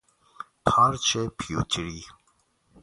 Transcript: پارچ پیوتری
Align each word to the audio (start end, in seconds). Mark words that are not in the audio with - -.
پارچ 0.65 1.07
پیوتری 1.39 2.03